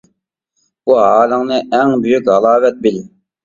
بۇ 0.89 0.95
ھالىڭنى 1.01 1.61
ئەڭ 1.67 1.95
بۈيۈك 2.07 2.35
ھالاۋەت 2.35 2.85
بىل. 2.89 3.03